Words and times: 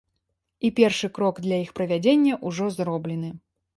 І 0.69 0.69
першы 0.77 1.09
крок 1.17 1.41
для 1.47 1.61
іх 1.65 1.75
правядзення 1.81 2.33
ўжо 2.51 2.65
зроблены. 2.79 3.29